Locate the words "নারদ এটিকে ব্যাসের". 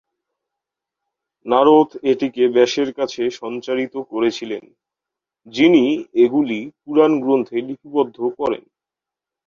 1.45-2.89